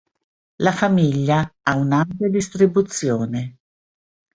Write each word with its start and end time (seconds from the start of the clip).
La 0.65 0.71
famiglia 0.71 1.47
ha 1.61 1.75
un'ampia 1.75 2.27
distribuzione. 2.27 3.57